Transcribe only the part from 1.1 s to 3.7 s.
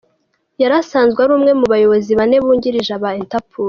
ari umwe mu bayobozi bane bungirije ba Interpol.